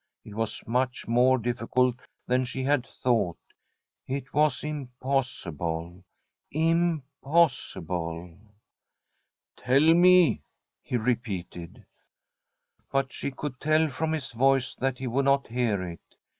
[0.25, 3.37] It was much more difficult than she had thought.
[4.07, 6.03] It was im possible—
[6.51, 8.35] impossible!
[8.93, 10.39] * Tell me I
[10.81, 11.85] he repeated.
[12.91, 16.01] But she could hear from his voice that he would not hear it.